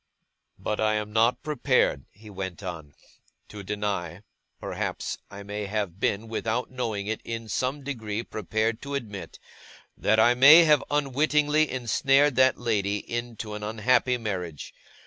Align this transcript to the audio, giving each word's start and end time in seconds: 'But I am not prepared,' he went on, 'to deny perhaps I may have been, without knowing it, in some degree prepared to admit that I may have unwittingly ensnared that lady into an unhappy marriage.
'But 0.57 0.79
I 0.79 0.95
am 0.95 1.13
not 1.13 1.43
prepared,' 1.43 2.05
he 2.09 2.27
went 2.27 2.63
on, 2.63 2.95
'to 3.49 3.61
deny 3.61 4.23
perhaps 4.59 5.19
I 5.29 5.43
may 5.43 5.67
have 5.67 5.99
been, 5.99 6.27
without 6.27 6.71
knowing 6.71 7.05
it, 7.05 7.21
in 7.23 7.47
some 7.47 7.83
degree 7.83 8.23
prepared 8.23 8.81
to 8.81 8.95
admit 8.95 9.37
that 9.95 10.19
I 10.19 10.33
may 10.33 10.63
have 10.63 10.83
unwittingly 10.89 11.69
ensnared 11.69 12.35
that 12.37 12.57
lady 12.57 12.97
into 12.97 13.53
an 13.53 13.61
unhappy 13.61 14.17
marriage. 14.17 14.73